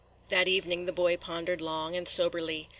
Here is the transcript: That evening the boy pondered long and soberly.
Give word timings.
That 0.29 0.47
evening 0.47 0.87
the 0.87 0.91
boy 0.91 1.15
pondered 1.17 1.61
long 1.61 1.95
and 1.95 2.07
soberly. 2.07 2.69